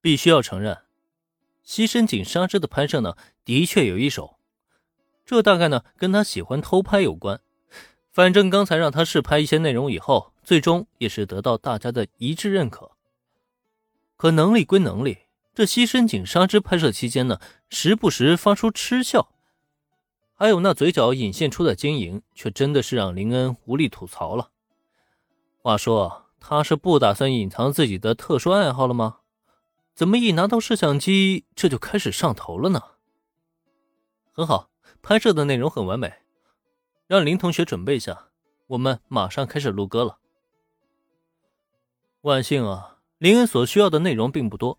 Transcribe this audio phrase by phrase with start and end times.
[0.00, 0.78] 必须要承认，
[1.62, 4.38] 西深井纱织的拍摄呢，的确有一手。
[5.24, 7.40] 这大概呢，跟他喜欢偷拍有关。
[8.10, 12.90] 反正刚才让他试拍一些内容以后，最终也是得到大家的一致认可。
[14.16, 15.18] 可能力归能力，
[15.54, 17.38] 这西深井纱织拍摄期间呢，
[17.68, 19.32] 时不时发出嗤笑，
[20.34, 24.50] 还有那嘴角隐现出的晶莹，却真的是让林恩无力吐槽了。
[25.62, 29.18] 话说，他是不打算隐藏自己的特殊爱好了吗？
[29.94, 32.82] 怎么一拿到摄像机，这就开始上头了呢？
[34.32, 34.70] 很好，
[35.02, 36.12] 拍摄的内容很完美。
[37.06, 38.28] 让林同学准备一下，
[38.68, 40.18] 我们马上开始录歌了。
[42.22, 44.78] 万幸啊，林恩所需要的内容并不多，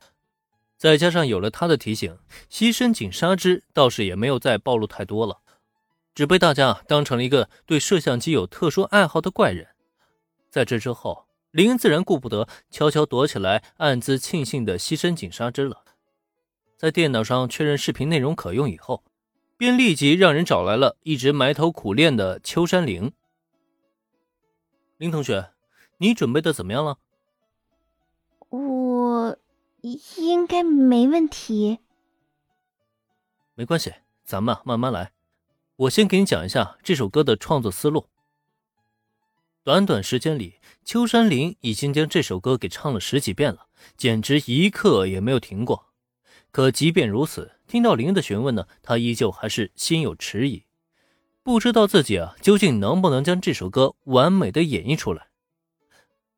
[0.78, 2.18] 再加上有了他的提醒，
[2.50, 5.42] 西深井纱织倒是也没有再暴露太多了，
[6.16, 9.68] 只被大家当成了一个对摄像机有特殊爱好的怪人。
[10.50, 15.84] 在这之后，林恩自然顾不得悄悄躲起来，暗自庆幸的牺牲井纱织了。
[16.78, 19.04] 在电脑上确认视频内容可用以后。
[19.58, 23.14] 便立即让人找来了一直埋头苦练的秋山玲。
[24.98, 25.52] 林同学，
[26.00, 26.98] 你准备的怎么样了？
[28.50, 29.38] 我
[29.82, 31.78] 应该没问题。
[33.54, 35.12] 没关系，咱们慢慢来。
[35.76, 38.08] 我先给你讲一下这首歌的创作思路。
[39.64, 45.92] 短短时间里，秋山林已经将这首歌给唱了十几遍了，简直一刻也没有停过。
[46.50, 50.64] 可即便如此，听到林的询问呢，他依旧还是心有迟疑，
[51.44, 55.28] 不知道自己啊究竟能不能将这首歌完美的演绎出来。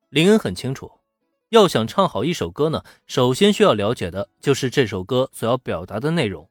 [0.10, 1.00] 林恩很清楚，
[1.48, 6.50] 要想唱好一首歌呢，首先需要了解的就是这首歌所要表达的内容。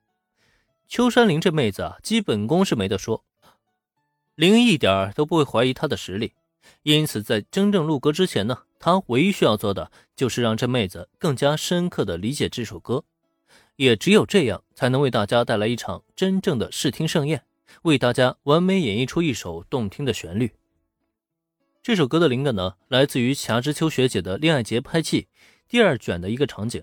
[0.89, 3.27] 秋山林这妹子啊，基本功是没得说，
[4.34, 6.33] 林恩一点都不会怀疑她的实力，
[6.83, 13.05] 因此在真正录歌之前呢，他唯一需要做的就是让这妹子更加深刻的理解这首歌。
[13.77, 17.45] 也只有这样，才能为大家带来一场真正的视听盛宴，
[17.83, 20.53] 为大家完美演绎出一首动听的旋律。
[21.83, 25.28] 这首歌的灵感呢，来自于霞之秋学姐的恋爱节拍器
[25.69, 26.83] 第二卷的一个场景。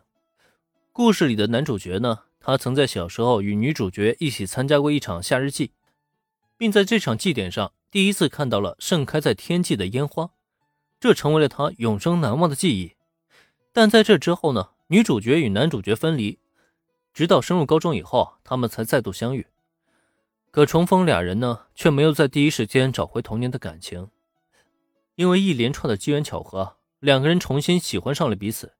[0.91, 5.71] 故事里的男主角呢，他曾在小时候与女主角一起参加过一场夏日祭，
[6.57, 10.29] 并在这场祭典上第一次看到了盛开在天际的烟花，
[10.99, 12.95] 这成为了他永生难忘的记忆。
[13.73, 16.39] 但在这之后呢，女主角与男主角分离。
[17.11, 19.47] 直到升入高中以后，他们才再度相遇。
[20.51, 24.09] 可重逢俩人呢，却没有在第一时间找回童年的感情，
[25.15, 28.73] 因为一连串的机缘巧合，两个人重新喜欢上了彼此，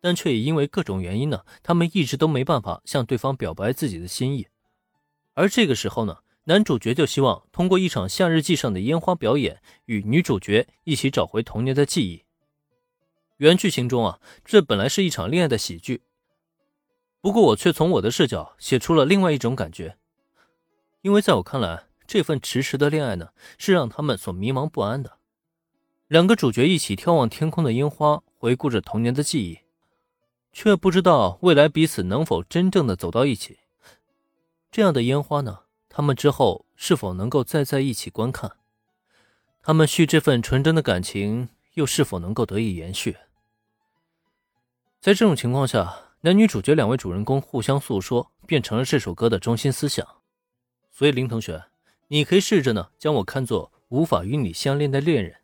[0.00, 4.48] 但却也因为各种原因呢，他们一直都没办法向对方表白自己的心意。
[5.34, 12.24] 而这个时候呢，男主角就希望通过一场夏日祭上的烟花表演，与女主角一起找回童年的记忆。
[13.36, 16.02] 原剧情中啊，这本来是一场恋爱的喜剧。
[17.20, 19.96] 不过我却从我的视角写出了另外一种感觉，
[21.02, 25.18] 因为在我看来，这份迟迟的恋爱呢，是让他们所迷茫不安的。
[26.08, 29.60] 两个主角一起眺望天空的烟花，回顾着童年的记忆，
[30.52, 33.60] 却不知道未来彼此能否真正的走到一起。
[34.72, 35.60] 这样的烟花呢，
[35.94, 38.56] 他们之后是否能够再在一起观看？
[39.62, 43.18] 他们续这份纯真的感情，又是否能够得以延续？
[44.98, 46.08] 在这种情况下。
[46.24, 50.06] 男女主角两位主人公互相诉说，变成了这首歌的中心思想。
[50.92, 51.64] 所以林同学，
[52.06, 55.40] 你可以试着呢，将我看作无法与你相恋的恋人，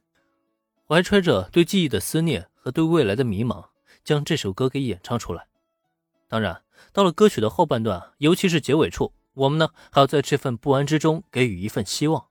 [0.87, 3.71] 怀揣着对记忆的思念和对未来的迷茫，
[4.05, 5.49] 将这首歌给演唱出来。
[6.29, 12.27] 当然，到了歌曲的后半段，尤其是结尾处，我们呢还要在这份不安之中给予一份希望。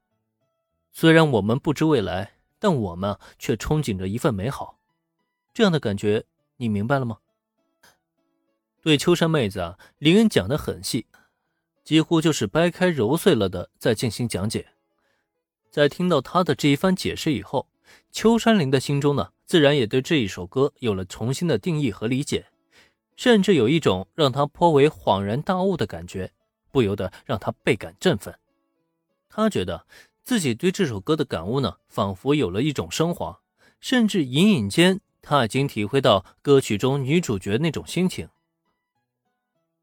[0.92, 4.80] 虽然我们不知未来，但我们却憧憬着一份美好。
[5.54, 6.26] 这样的感觉，
[6.58, 7.20] 你明白了吗？
[8.82, 11.08] 对秋山妹子啊，林恩讲的很细，
[11.84, 14.68] 几乎就是掰开揉碎了的在进行讲解。
[15.70, 17.70] 在听到他的这一番解释以后，
[18.12, 22.48] 秋山林的心中呢，自然也对这一首歌有了重新的定义和理解，
[23.16, 26.34] 甚至有一种让他颇为恍然大悟的感觉，
[26.72, 28.38] 不由得让他倍感振奋。
[29.30, 29.86] 他觉得
[30.24, 33.40] 自己对这首歌的感悟呢，仿佛有了一种升华，
[33.80, 38.30] 甚至隐隐间他已经体会到歌曲中女主角那种心情。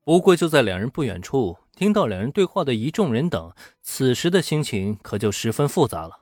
[0.03, 6.21] 不过就在两人不远处，听到两人对话的一众人等，此时的心情可就十分复杂了。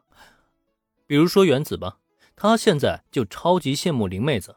[1.07, 1.99] 比如说原子吧，
[2.37, 4.57] 他现在就超级羡慕林妹子，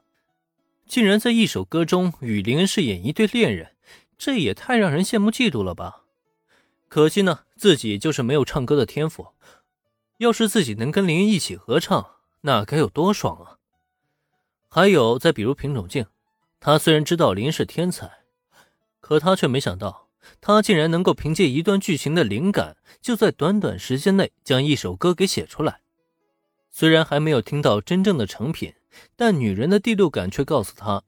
[0.85, 3.74] 竟然在一首歌中与林恩饰演一对恋人，
[4.17, 6.03] 这也太让人羡慕嫉妒了吧！
[6.87, 9.29] 可惜呢，自己就是没有唱歌的天赋。
[10.17, 13.57] 要是自己能跟林一起合唱，那该有多爽啊！
[14.69, 16.05] 还有再比如品种镜。
[16.59, 18.19] 他虽然知道林是天才，
[19.01, 20.07] 可他却没想到，
[20.39, 25.81] 他竟然能够凭借一段剧情的灵感，就在短短时间内将一首歌给写出来。
[26.71, 28.73] 虽然还没有听到真正的成品，
[29.15, 31.03] 但女人的第六感却告诉他，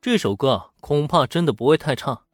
[0.00, 2.24] 这首歌恐怕真的不会太差。